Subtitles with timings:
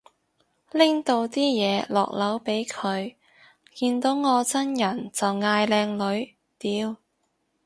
[0.71, 3.13] 拎到啲嘢落樓俾佢，
[3.75, 5.85] 見到我真人就嗌靚
[6.15, 6.95] 女，屌